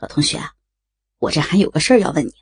[0.00, 0.54] 老同学啊，
[1.18, 2.32] 我这还有个事儿要问你。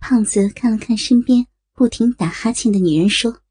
[0.00, 3.42] 胖子看了看身边不停打哈欠的女人，说：“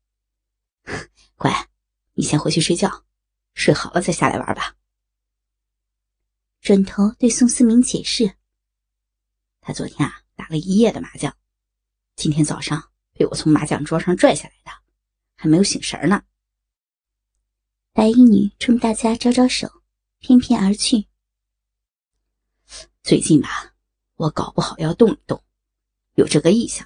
[1.35, 1.69] 乖，
[2.15, 3.05] 你先回去睡觉，
[3.53, 4.75] 睡好了再下来玩吧。”
[6.59, 8.35] 转头对宋思明解释
[9.61, 11.33] ：“他昨天啊打了一夜的麻将，
[12.17, 14.71] 今天早上被我从麻将桌上拽下来的，
[15.37, 16.21] 还没有醒神呢。”
[17.93, 19.81] 白衣女冲大家招招手，
[20.19, 21.07] 翩翩而去。
[23.07, 23.73] 最近吧，
[24.15, 25.41] 我搞不好要动一动，
[26.15, 26.85] 有这个意向，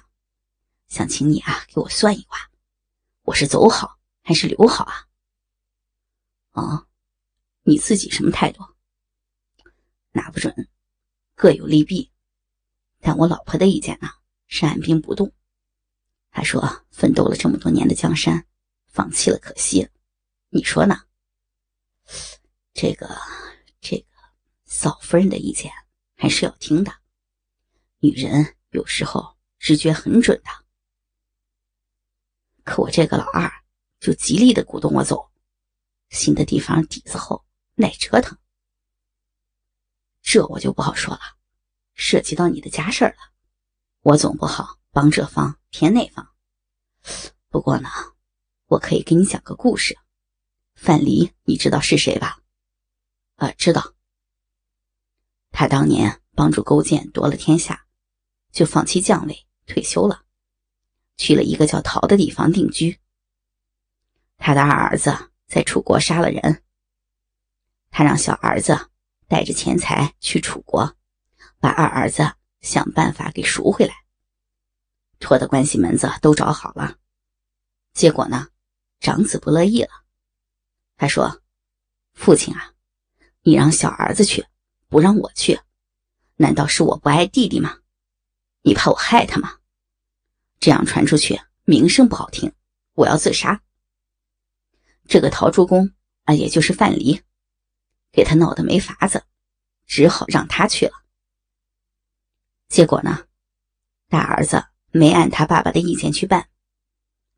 [0.86, 2.48] 想请你啊给我算一卦，
[3.22, 5.08] 我是走好还是留好啊？
[6.52, 6.86] 哦，
[7.62, 8.62] 你自己什么态度？
[10.12, 10.54] 拿不准，
[11.34, 12.12] 各有利弊。
[13.00, 14.08] 但我老婆的意见呢
[14.46, 15.32] 是按兵不动，
[16.30, 18.46] 她说奋斗了这么多年的江山，
[18.86, 19.90] 放弃了可惜。
[20.50, 21.00] 你说呢？
[22.72, 23.10] 这个，
[23.80, 24.06] 这个
[24.66, 25.72] 嫂夫人的意见
[26.22, 26.92] 还是要听的。
[27.98, 30.50] 女人有时候直觉很准的。
[32.62, 33.52] 可我这个老二
[33.98, 35.32] 就极力的鼓动我走，
[36.10, 38.38] 新的地方底子厚，耐折腾。
[40.20, 41.20] 这我就不好说了，
[41.94, 43.16] 涉及到你的家事了，
[44.02, 46.32] 我总不好帮这方偏那方。
[47.48, 47.88] 不过呢，
[48.66, 49.98] 我可以给你讲个故事。
[50.76, 52.38] 范蠡，你知道是谁吧？
[53.34, 53.96] 啊，知道。
[55.54, 57.86] 他当年帮助勾践夺了天下，
[58.50, 60.22] 就放弃将位退休了，
[61.16, 62.98] 去了一个叫陶的地方定居。
[64.38, 66.62] 他的二儿子在楚国杀了人，
[67.90, 68.90] 他让小儿子
[69.28, 70.96] 带着钱财去楚国，
[71.60, 73.94] 把二儿子想办法给赎回来。
[75.20, 76.96] 托的关系门子都找好了，
[77.92, 78.48] 结果呢，
[78.98, 79.90] 长子不乐意了。
[80.96, 81.42] 他说
[82.14, 82.72] ：“父亲啊，
[83.42, 84.44] 你让小儿子去，
[84.88, 85.60] 不让我去，
[86.42, 87.78] 难道是我不爱弟弟吗？
[88.62, 89.58] 你怕我害他吗？
[90.58, 92.52] 这样传出去，名声不好听，
[92.94, 93.62] 我要自杀。
[95.06, 95.92] 这个陶朱公
[96.24, 97.22] 啊，也就是范蠡，
[98.10, 99.22] 给他闹得没法子，
[99.86, 100.92] 只好让他去了。
[102.68, 103.26] 结果呢，
[104.08, 106.48] 大儿子没按他爸爸的意见去办，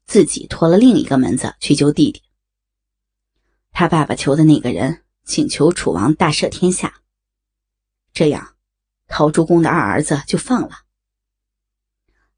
[0.06, 2.23] 自己托了另一个门子去救弟弟。”
[3.71, 7.03] 他爸爸求的那个人请求楚王大赦天下，
[8.15, 8.54] 这样
[9.07, 10.81] 陶朱公的二儿子就放了。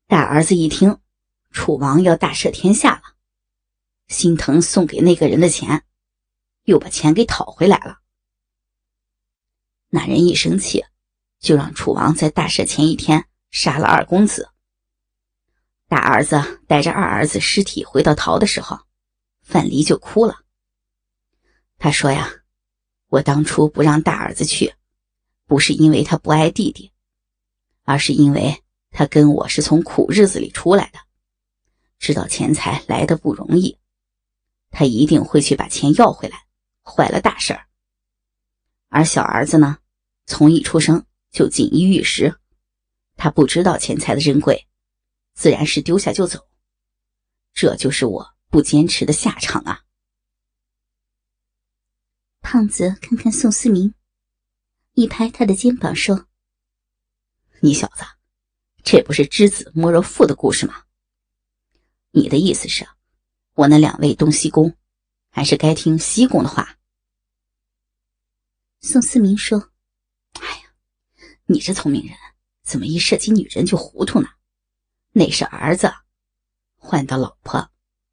[0.06, 1.00] 大儿子一听
[1.50, 3.02] 楚王要大赦天下了，
[4.08, 5.84] 心疼送给那个人的钱，
[6.64, 8.00] 又把钱给讨回来了。
[9.88, 10.84] 那人一生气，
[11.38, 14.50] 就让楚王在大赦前一天杀了二公子。
[15.88, 18.80] 大儿子带着二儿子尸体回到陶的时候，
[19.42, 20.40] 范蠡就哭了。
[21.78, 22.28] 他说：“呀，
[23.06, 24.74] 我当初不让大儿子去，
[25.46, 26.92] 不是因为他不爱弟弟，
[27.82, 30.98] 而是因为他跟我是从苦日子里出来的，
[31.98, 33.78] 知道钱财来的不容易，
[34.70, 36.46] 他一定会去把钱要回来，
[36.82, 37.66] 坏了大事儿。
[38.88, 39.78] 而小儿子呢，
[40.26, 42.38] 从一出生就锦衣玉食，
[43.16, 44.66] 他不知道钱财的珍贵，
[45.34, 46.40] 自然是丢下就走，
[47.52, 49.82] 这就是我不坚持的下场啊。”
[52.42, 53.92] 胖子看看宋思明，
[54.96, 56.26] 一拍他的肩膀说
[57.60, 58.02] ：“你小子，
[58.82, 60.84] 这不是知子莫若父的故事吗？
[62.12, 62.88] 你的意思是，
[63.52, 64.74] 我那两位东西宫，
[65.28, 66.78] 还是该听西宫的话？”
[68.80, 69.70] 宋思明说
[70.40, 70.72] ：“哎呀，
[71.44, 72.16] 你这聪明人，
[72.62, 74.28] 怎么一涉及女人就糊涂呢？
[75.12, 75.92] 那是儿子，
[76.76, 77.70] 换到老婆，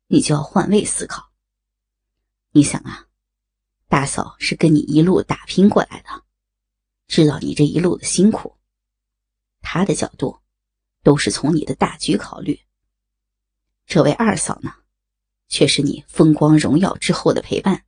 [0.08, 1.32] 你就要换位思考。
[2.52, 3.08] 你想啊。”
[3.88, 6.23] 大嫂是跟你一路打拼过来的，
[7.08, 8.58] 知道你这一路的辛苦。
[9.62, 10.40] 他的角度，
[11.04, 12.60] 都是从你的大局考虑。
[13.86, 14.74] 这位二嫂呢，
[15.48, 17.86] 却是你风光荣耀之后的陪伴。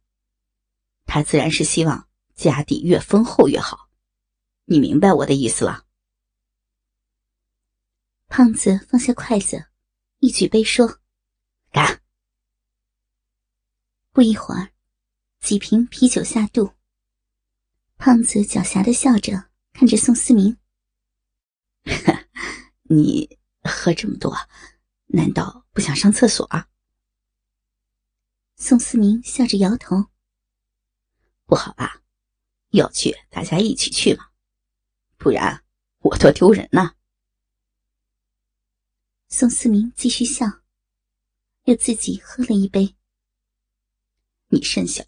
[1.05, 3.89] 她自然是希望家底越丰厚越好。
[4.65, 5.85] 你明白我的意思了？
[8.27, 9.67] 胖子放下筷子，
[10.19, 10.99] 一举杯说
[11.71, 12.01] ：“干！”
[14.11, 14.71] 不一会儿。
[15.41, 16.73] 几瓶啤酒下肚，
[17.97, 20.57] 胖子狡黠的笑着看着宋思明
[22.83, 24.35] ：“你喝这么多，
[25.07, 26.47] 难道不想上厕所？”
[28.57, 30.07] 宋思明笑着摇头
[31.45, 32.01] ：“不好吧？
[32.69, 34.29] 要去大家一起去嘛，
[35.17, 35.63] 不然
[35.99, 36.95] 我多丢人呐。”
[39.29, 40.45] 宋思明继续笑，
[41.63, 42.95] 又自己喝了一杯
[44.49, 45.03] ：“你甚小。”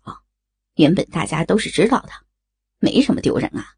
[0.76, 2.27] 原本大家都是知道的，
[2.80, 3.76] 没什么丢人啊。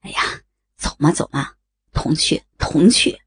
[0.00, 0.42] 哎呀，
[0.76, 1.56] 走嘛走嘛，
[1.92, 3.20] 同去同去。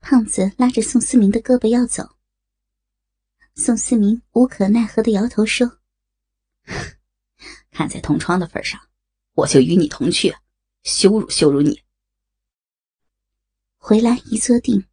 [0.00, 2.16] 胖子拉着宋思明的胳膊要走，
[3.54, 5.80] 宋思明无可奈何的摇头说
[7.70, 8.80] ：“看在同窗的份上，
[9.32, 10.36] 我就与你同去，
[10.82, 11.82] 羞辱羞辱你。”
[13.78, 14.86] 回来一坐定，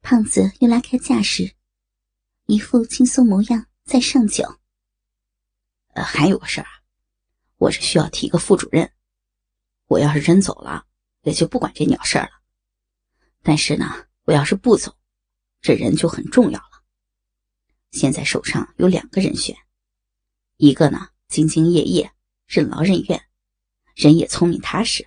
[0.00, 1.54] 胖子又拉开架势，
[2.46, 4.60] 一副轻松模样，在上酒。
[5.94, 6.77] 呃，还有个事儿啊，
[7.58, 8.90] 我是需要提个副主任。
[9.86, 10.86] 我要是真走了，
[11.22, 12.30] 也就不管这鸟事儿了。
[13.42, 14.96] 但是呢，我要是不走，
[15.60, 16.84] 这人就很重要了。
[17.90, 19.56] 现在手上有两个人选，
[20.56, 22.12] 一个呢兢兢业业、
[22.46, 23.28] 任劳任怨，
[23.96, 25.02] 人也聪明踏实；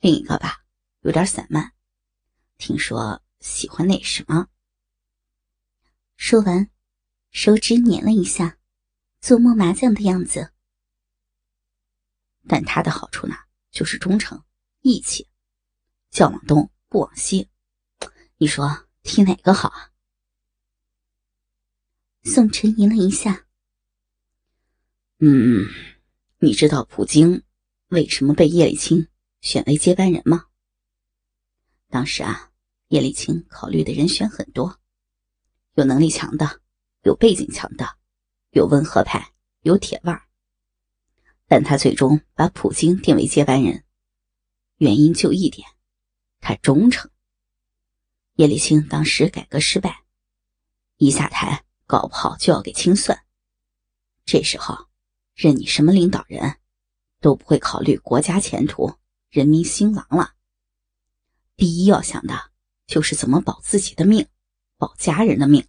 [0.00, 0.64] 另一个吧，
[1.00, 1.74] 有点散漫，
[2.56, 4.48] 听说喜欢那什么。
[6.16, 6.70] 说完，
[7.32, 8.56] 手指捻了一下，
[9.20, 10.53] 做摸麻将的样子。
[12.46, 13.34] 但他的好处呢？
[13.70, 14.40] 就是忠诚、
[14.82, 15.28] 义气，
[16.10, 17.50] 叫往东不往西，
[18.36, 19.90] 你说提哪个好啊？
[22.22, 23.46] 宋晨吟了一下，
[25.18, 25.66] 嗯，
[26.38, 27.42] 你知道普京
[27.88, 29.08] 为什么被叶利钦
[29.40, 30.46] 选为接班人吗？
[31.88, 32.52] 当时啊，
[32.88, 34.78] 叶利钦考虑的人选很多，
[35.74, 36.62] 有能力强的，
[37.02, 37.98] 有背景强的，
[38.50, 40.23] 有温和派，有铁腕。
[41.46, 43.84] 但他最终把普京定为接班人，
[44.78, 45.68] 原因就一点，
[46.40, 47.10] 他忠诚。
[48.34, 50.04] 叶利钦当时改革失败，
[50.96, 53.24] 一下台搞不好就要给清算。
[54.24, 54.88] 这时候，
[55.34, 56.58] 任你什么领导人，
[57.20, 58.94] 都不会考虑国家前途、
[59.28, 60.34] 人民兴亡了。
[61.56, 62.50] 第一要想的
[62.86, 64.26] 就是怎么保自己的命，
[64.76, 65.64] 保家人的命。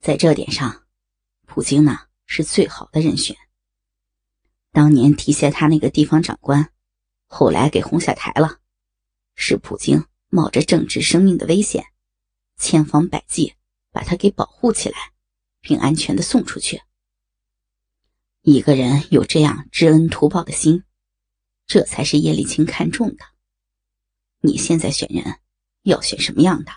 [0.00, 0.86] 在这点上，
[1.46, 3.34] 普京呢是最好的人选。
[4.74, 6.72] 当年提携他那个地方长官，
[7.26, 8.58] 后来给轰下台了，
[9.36, 11.84] 是普京冒着政治生命的危险，
[12.56, 13.54] 千方百计
[13.92, 15.12] 把他给保护起来，
[15.60, 16.82] 并安全的送出去。
[18.40, 20.82] 一个人有这样知恩图报的心，
[21.68, 23.24] 这才是叶利钦看重的。
[24.40, 25.38] 你现在选人，
[25.82, 26.72] 要选什么样的？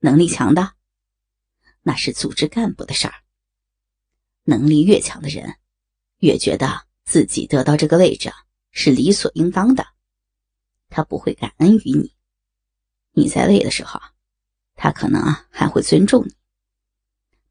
[0.00, 0.74] 能力强的，
[1.80, 3.14] 那是组织干部的事儿。
[4.42, 5.56] 能力越强的人，
[6.18, 6.86] 越觉得。
[7.04, 8.32] 自己得到这个位置
[8.70, 9.86] 是理所应当的，
[10.88, 12.14] 他不会感恩于你。
[13.12, 14.00] 你在位的时候，
[14.74, 16.34] 他可能还会尊重你。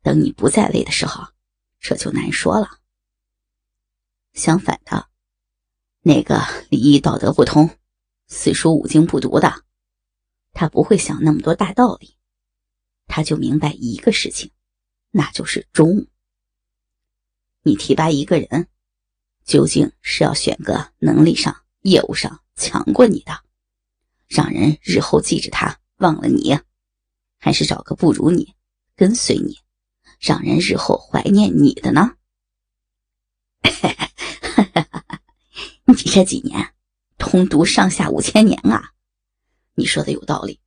[0.01, 1.23] 等你不在位的时候，
[1.79, 2.79] 这就难说了。
[4.33, 5.07] 相反的，
[6.01, 7.69] 那个礼仪道德不通、
[8.27, 9.63] 四书五经不读的，
[10.51, 12.17] 他不会想那么多大道理，
[13.05, 14.51] 他就明白一个事情，
[15.11, 16.07] 那就是忠。
[17.61, 18.67] 你提拔一个人。
[19.43, 23.43] 究竟是要选个能力上、业务上强过你的，
[24.27, 26.59] 让人日后记着他忘了你，
[27.37, 28.55] 还是找个不如你、
[28.95, 29.59] 跟随你，
[30.19, 32.15] 让人日后怀念你的呢？
[35.85, 36.73] 你这几年
[37.17, 38.93] 通读上下五千年啊，
[39.75, 40.59] 你说的有道理。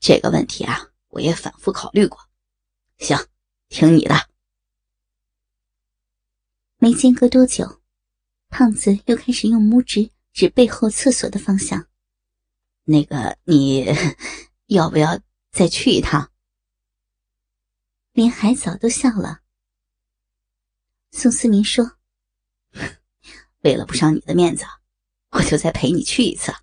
[0.00, 2.18] 这个问题啊，我也反复考虑过。
[2.98, 3.18] 行，
[3.68, 4.28] 听你的。
[6.78, 7.83] 没间隔多久。
[8.56, 11.88] 胖子又开始用拇指指背后厕所的方向。
[12.84, 13.84] 那个，你
[14.66, 16.30] 要不要再去一趟？
[18.12, 19.40] 连海藻都笑了。
[21.10, 21.98] 宋思明说
[23.62, 24.64] ：“为了不伤你的面子，
[25.30, 26.54] 我就再陪你去一次。”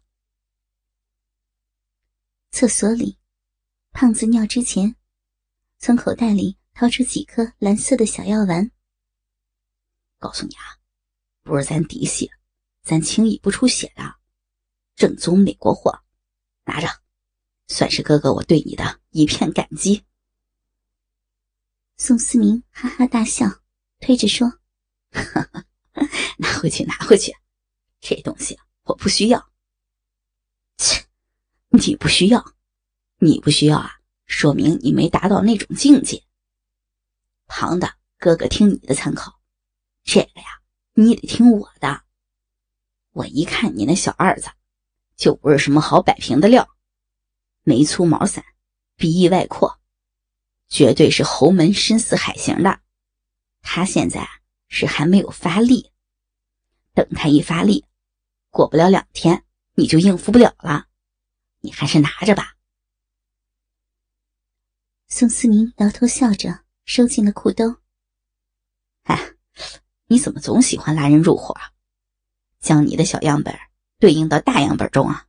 [2.51, 3.17] 厕所里，
[3.91, 4.95] 胖子尿之前，
[5.77, 8.71] 从口袋里掏出几颗蓝色的小药丸。
[10.17, 10.80] 告诉你啊。
[11.43, 12.29] 不是咱嫡系，
[12.83, 14.15] 咱轻易不出血的，
[14.95, 16.03] 正宗美国货，
[16.65, 16.87] 拿着，
[17.67, 20.05] 算是哥哥我对你的一片感激。
[21.97, 23.47] 宋思明哈哈大笑，
[23.99, 24.59] 推着说
[26.37, 27.35] ：“拿回去，拿回去，
[27.99, 29.51] 这东西我不需要。”
[30.77, 31.05] 切，
[31.69, 32.53] 你不需要，
[33.17, 36.23] 你不需要啊，说明你没达到那种境界。
[37.47, 39.39] 旁的哥哥听你的参考，
[40.03, 40.60] 这个呀。
[40.93, 42.03] 你得听我的，
[43.11, 44.49] 我一看你那小二子，
[45.15, 46.69] 就不是什么好摆平的料，
[47.63, 48.43] 眉粗毛散，
[48.97, 49.79] 鼻翼外扩，
[50.67, 52.81] 绝对是侯门深似海型的。
[53.61, 54.27] 他现在
[54.67, 55.91] 是还没有发力，
[56.93, 57.85] 等他一发力，
[58.49, 59.45] 过不了两天
[59.75, 60.87] 你就应付不了了。
[61.61, 62.57] 你还是拿着吧。
[65.07, 67.77] 宋思明摇头笑着，收进了裤兜。
[69.03, 69.35] 哎。
[70.11, 71.55] 你怎么总喜欢拉人入伙？
[72.59, 73.57] 将你的小样本
[73.97, 75.25] 对应到大样本中啊。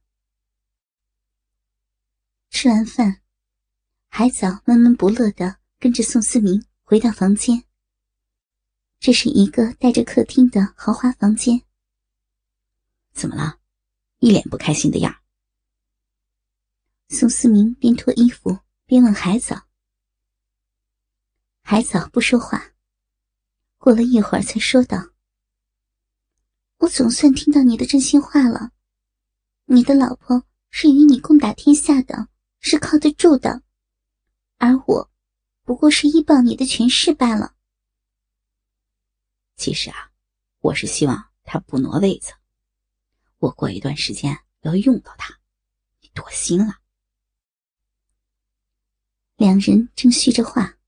[2.51, 3.23] 吃完饭，
[4.09, 7.63] 海藻闷闷不乐的跟着宋思明回到房间。
[8.99, 11.63] 这是一个带着客厅的豪华房间。
[13.13, 13.61] 怎么了？
[14.19, 15.15] 一脸不开心的样。
[17.09, 19.69] 宋思明边脱衣服边问海藻。
[21.63, 22.72] 海藻不说话，
[23.83, 24.97] 过了一会儿才说道
[26.79, 28.71] ：“我总算听到你的真心话了。
[29.65, 32.29] 你的老婆是与你共打天下的，
[32.61, 33.65] 是靠得住的，
[34.59, 35.11] 而我，
[35.65, 37.57] 不过是依傍你的权势罢了。
[39.57, 40.13] 其实啊，
[40.61, 42.33] 我是希望他不挪位子。
[43.39, 45.37] 我过一段时间要用到他，
[46.01, 46.79] 你多心了。”
[49.35, 50.79] 两人正叙着话。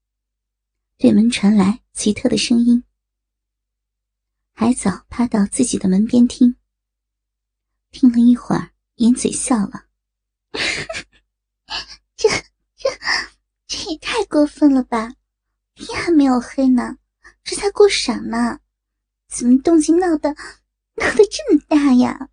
[1.05, 2.83] 对门传来奇特的声音，
[4.55, 6.57] 海藻趴到自己的门边听，
[7.91, 9.85] 听了一会儿，掩嘴笑了
[12.17, 12.27] ：“这、
[12.75, 12.89] 这、
[13.67, 15.13] 这也太过分了吧！
[15.75, 16.97] 天还没有黑呢，
[17.43, 18.61] 这才过晌呢，
[19.29, 22.31] 怎么动静闹得闹得这么大呀？”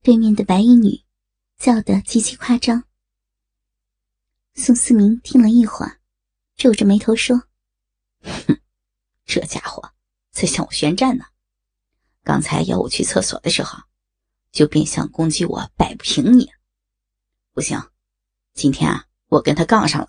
[0.00, 1.02] 对面的白衣女
[1.58, 2.84] 叫得极其夸张。
[4.54, 5.98] 宋思明听了一会儿。
[6.56, 7.36] 皱着眉头说
[8.22, 8.60] ：“哼，
[9.24, 9.92] 这家伙
[10.30, 11.24] 在向我宣战呢。
[12.22, 13.78] 刚才要我去厕所的时候，
[14.50, 16.50] 就变相攻击我摆不平你。
[17.52, 17.90] 不行，
[18.54, 20.08] 今天啊，我跟他杠上了。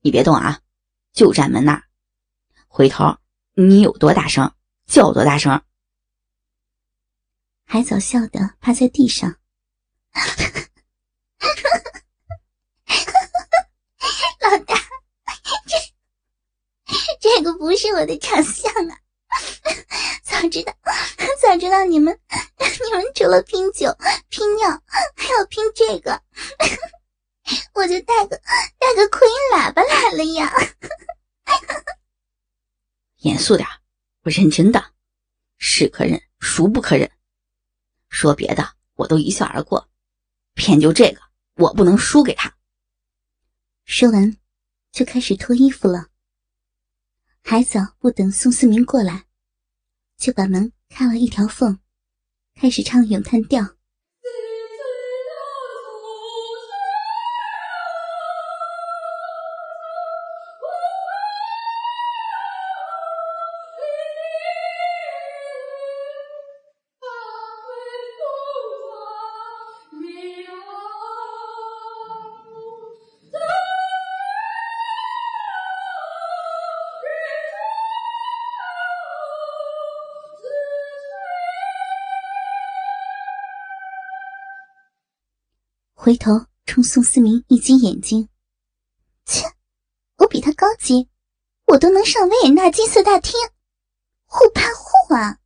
[0.00, 0.62] 你别动啊，
[1.12, 1.84] 就站门那儿。
[2.66, 3.18] 回头
[3.54, 4.54] 你有多大声，
[4.86, 5.62] 叫多大声。”
[7.66, 9.38] 海藻笑得趴在地上。
[17.36, 18.98] 这个不是我的长相啊！
[20.24, 20.74] 早知道，
[21.42, 22.18] 早知道你们
[22.58, 23.94] 你们除了拼酒、
[24.28, 24.70] 拼尿，
[25.14, 26.22] 还要拼这个，
[27.74, 28.40] 我就带个
[28.78, 30.50] 带个扩音喇叭来了呀！
[33.18, 33.68] 严肃点，
[34.22, 34.92] 我认真的，
[35.58, 37.10] 是可忍，孰不可忍。
[38.08, 39.88] 说别的我都一笑而过，
[40.54, 41.20] 偏就这个，
[41.56, 42.56] 我不能输给他。
[43.84, 44.36] 说完，
[44.92, 46.06] 就开始脱衣服了。
[47.50, 49.24] 还早不等宋思明过来，
[50.18, 51.78] 就把门开了一条缝，
[52.54, 53.77] 开始唱咏叹调。
[86.08, 88.30] 回头冲宋思明一挤眼睛，
[89.26, 89.44] 切，
[90.16, 91.10] 我比他高级，
[91.66, 93.34] 我都能上维也纳金色大厅，
[94.24, 95.36] 互怕互啊！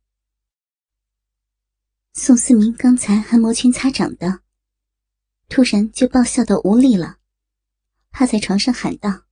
[2.13, 4.39] 宋思明刚才还摩拳擦掌的，
[5.49, 7.17] 突然就爆笑到无力了，
[8.09, 9.23] 趴在床上喊道：“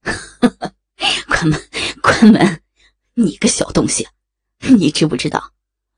[1.28, 1.68] 关门，
[2.00, 2.62] 关门！
[3.12, 4.08] 你个小东西，
[4.60, 5.52] 你知不知道，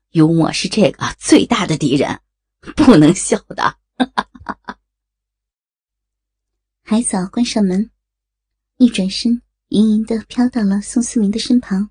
[0.09, 2.19] 幽默是这个最大的敌人，
[2.75, 3.77] 不能笑的。”
[6.93, 7.89] 海藻关上门，
[8.77, 11.89] 一转身，盈盈的飘到了宋思明的身旁。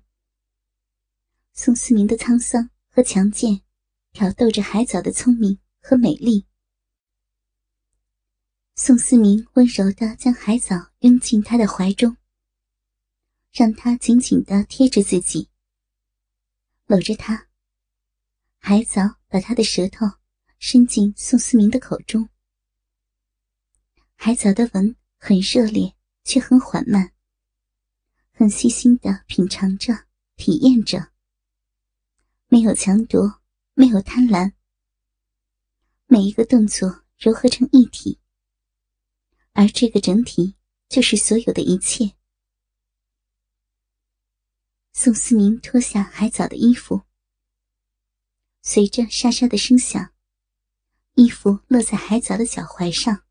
[1.51, 3.59] 宋思明的沧桑和强健，
[4.13, 6.45] 挑逗着海藻的聪明和美丽。
[8.75, 12.15] 宋思明温柔的将海藻拥进他的怀中，
[13.51, 15.49] 让他紧紧的贴着自己，
[16.85, 17.49] 搂着他。
[18.57, 20.05] 海藻把他的舌头
[20.59, 22.29] 伸进宋思明的口中。
[24.25, 27.11] 海藻的吻很热烈，却很缓慢，
[28.31, 30.05] 很细心的品尝着、
[30.37, 31.11] 体验着，
[32.47, 33.41] 没有强夺，
[33.73, 34.53] 没有贪婪，
[36.05, 38.21] 每一个动作糅合成一体，
[39.51, 40.55] 而这个整体
[40.87, 42.15] 就是所有的一切。
[44.93, 47.01] 宋思明脱下海藻的衣服，
[48.61, 50.13] 随着沙沙的声响，
[51.15, 53.25] 衣服落在海藻的脚踝上。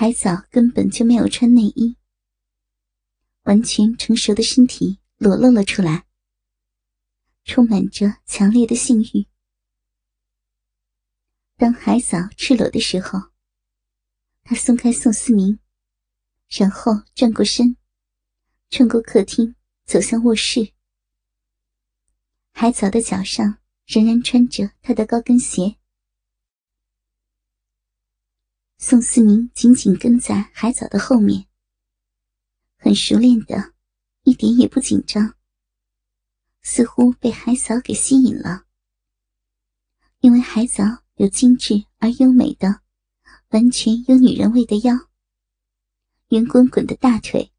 [0.00, 1.96] 海藻根本就没有穿内衣，
[3.42, 6.06] 完全成熟的身体裸露了出来，
[7.44, 9.26] 充满着强烈的性欲。
[11.56, 13.18] 当海藻赤裸的时候，
[14.44, 15.58] 他松开宋思明，
[16.46, 17.76] 然后转过身，
[18.70, 20.74] 穿过客厅，走向卧室。
[22.52, 25.77] 海藻的脚上仍然穿着他的高跟鞋。
[28.80, 31.48] 宋思明紧紧跟在海藻的后面，
[32.76, 33.74] 很熟练的，
[34.22, 35.34] 一点也不紧张，
[36.62, 38.66] 似乎被海藻给吸引了。
[40.20, 42.82] 因为海藻有精致而优美的、
[43.48, 44.94] 完全有女人味的腰，
[46.28, 47.52] 圆滚滚的大腿，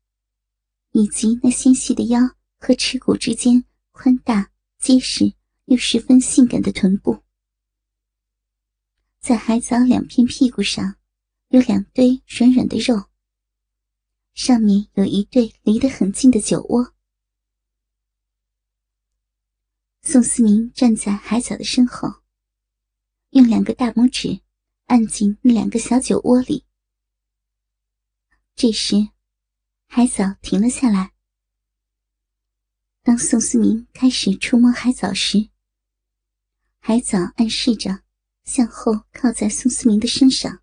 [0.91, 2.21] 以及那纤细的腰
[2.57, 4.51] 和耻骨之间宽大。
[4.79, 5.33] 结实
[5.65, 7.21] 又十分性感的臀部，
[9.19, 10.95] 在海藻两片屁股上
[11.49, 13.09] 有两堆软软的肉，
[14.35, 16.93] 上面有一对离得很近的酒窝。
[20.03, 22.21] 宋思明站在海藻的身后，
[23.31, 24.41] 用两个大拇指
[24.85, 26.65] 按进那两个小酒窝里。
[28.55, 29.09] 这时，
[29.87, 31.13] 海藻停了下来。
[33.01, 35.49] 当宋思明开始触摸海藻时，
[36.77, 38.03] 海藻暗示着
[38.43, 40.61] 向后靠在宋思明的身上，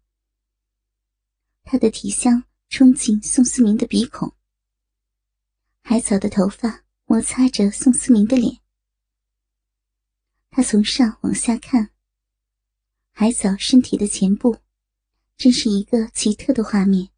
[1.66, 4.34] 他的体香冲进宋思明的鼻孔。
[5.82, 8.60] 海藻的头发摩擦着宋思明的脸，
[10.50, 11.90] 他从上往下看，
[13.10, 14.58] 海藻身体的前部，
[15.36, 17.10] 真是一个奇特的画面。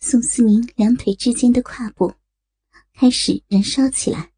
[0.00, 2.14] 宋思明两腿之间的胯部。
[2.98, 4.32] 开始燃烧起来，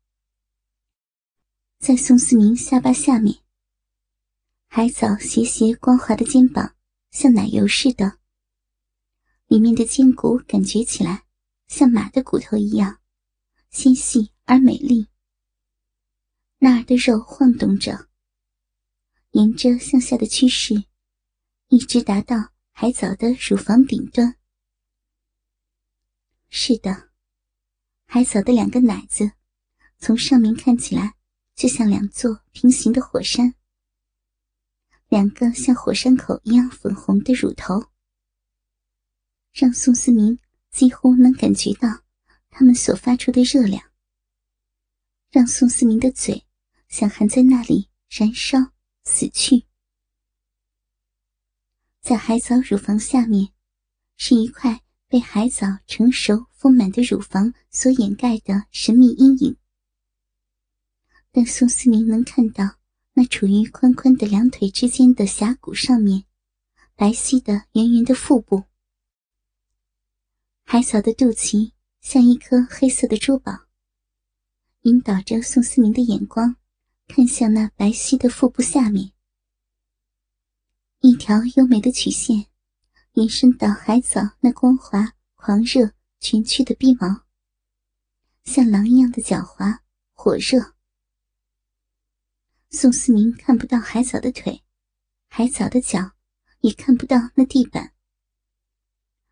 [1.78, 3.38] 在宋思明下巴下面，
[4.66, 6.74] 海藻斜斜光滑的肩膀
[7.10, 8.18] 像奶油似的，
[9.46, 11.24] 里面的筋骨感觉起来
[11.66, 13.00] 像马的骨头一样
[13.70, 15.08] 纤细而美丽。
[16.58, 18.08] 那儿的肉晃动着，
[19.30, 20.84] 沿着向下的趋势，
[21.68, 22.36] 一直达到
[22.72, 24.36] 海藻的乳房顶端。
[26.48, 27.08] 是的。
[28.10, 29.32] 海藻的两个奶子，
[29.98, 31.14] 从上面看起来
[31.54, 33.54] 就像两座平行的火山，
[35.08, 37.90] 两个像火山口一样粉红的乳头，
[39.52, 40.38] 让宋思明
[40.70, 41.88] 几乎能感觉到
[42.50, 43.82] 他们所发出的热量，
[45.30, 46.44] 让宋思明的嘴
[46.88, 48.58] 想含在那里燃烧
[49.04, 49.64] 死去。
[52.00, 53.52] 在海藻乳房下面，
[54.16, 54.82] 是一块。
[55.10, 59.56] 被海藻成熟丰满的乳房所掩盖的神秘阴影，
[61.32, 62.77] 但宋思明能看到
[63.20, 66.22] 那处于宽宽的两腿之间的峡谷上面，
[66.94, 68.62] 白皙的圆圆的腹部。
[70.64, 73.66] 海藻的肚脐像一颗黑色的珠宝，
[74.82, 76.54] 引导着宋思明的眼光
[77.08, 79.10] 看向那白皙的腹部下面，
[81.00, 82.46] 一条优美的曲线。
[83.14, 87.24] 延伸到海藻那光滑、狂热、蜷曲的臂毛，
[88.44, 89.80] 像狼一样的狡猾、
[90.12, 90.77] 火热。
[92.70, 94.62] 宋思明看不到海藻的腿，
[95.28, 96.12] 海藻的脚，
[96.60, 97.94] 也看不到那地板。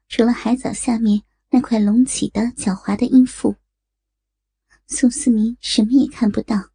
[0.09, 3.57] 除了海藻下面那块隆起的狡猾的阴腹，
[4.87, 6.71] 宋思明什么也看不到。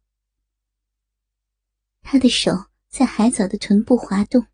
[2.02, 2.52] 他的手
[2.88, 4.46] 在海藻的臀部滑动。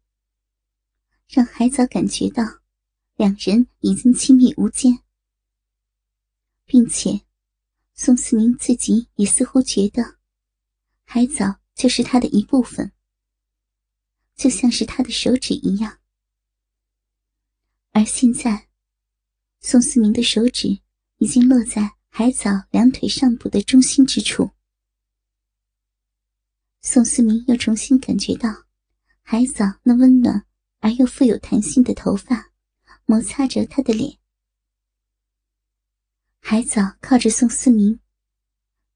[1.28, 2.42] 让海藻感觉到，
[3.16, 5.02] 两人已经亲密无间，
[6.64, 7.20] 并且，
[7.92, 10.16] 宋思明自己也似乎觉得，
[11.04, 12.92] 海藻就是他的一部分，
[14.34, 16.00] 就像是他的手指一样。
[17.92, 18.68] 而现在，
[19.60, 20.80] 宋思明的手指
[21.18, 24.50] 已经落在海藻两腿上部的中心之处，
[26.80, 28.66] 宋思明又重新感觉到
[29.22, 30.44] 海藻那温暖。
[30.80, 32.52] 而又富有弹性的头发
[33.04, 34.16] 摩擦着他的脸，
[36.38, 37.98] 海藻靠着宋思明，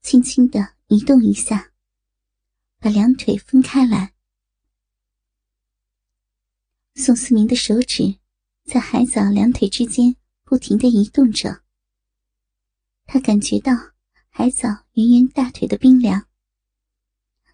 [0.00, 1.71] 轻轻的移动一下，
[2.82, 4.12] 把两腿分开来。
[6.96, 8.18] 宋思明的手指
[8.64, 11.62] 在海藻两腿之间不停的移动着，
[13.04, 13.72] 他感觉到
[14.30, 16.26] 海藻圆圆大腿的冰凉，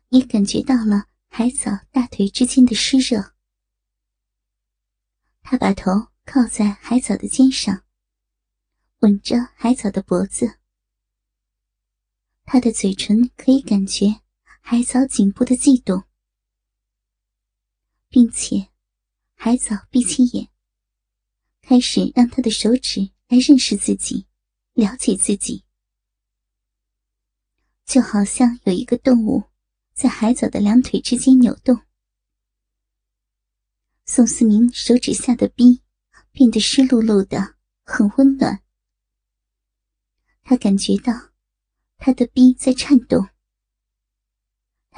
[0.09, 3.35] 也感觉到了海藻大腿之间的湿热。
[5.43, 7.85] 他把头靠在海藻的肩上，
[9.01, 10.59] 吻着海藻的脖子。
[12.45, 14.23] 他的嘴唇可以感觉
[14.70, 16.04] 海藻颈部的悸动，
[18.11, 18.68] 并且
[19.35, 20.50] 海藻闭起眼，
[21.62, 24.26] 开始让他的手指来认识自己，
[24.74, 25.64] 了解自己，
[27.87, 29.44] 就好像有一个动物
[29.94, 31.81] 在海藻的两腿之间扭动。
[34.04, 35.83] 宋思明手指下的逼
[36.31, 38.62] 变得湿漉漉的，很温暖。
[40.42, 41.14] 他感觉到
[41.96, 43.31] 他的逼在颤动，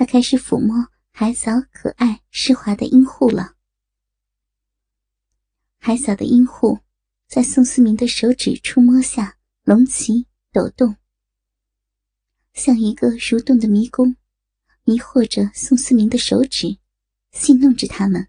[0.00, 3.54] 他开始抚摸海嫂可爱湿滑的阴户了。
[5.76, 6.78] 海嫂的阴户
[7.28, 10.96] 在宋思明的手指触摸下隆起抖动，
[12.54, 14.16] 像一个蠕动的迷宫，
[14.84, 16.78] 迷惑着宋思明的手指，
[17.32, 18.26] 戏弄着他们，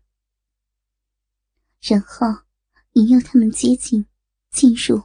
[1.80, 2.28] 然后
[2.96, 4.06] 引诱他们接近、
[4.50, 5.04] 进入，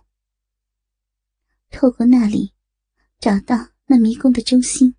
[1.71, 2.53] 透过那里
[3.21, 4.96] 找到那迷宫的中心。